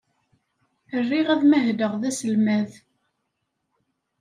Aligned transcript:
Riɣ 1.07 1.27
ad 1.33 1.43
mahleɣ 1.45 1.93
d 2.01 2.03
aselmad. 2.09 2.71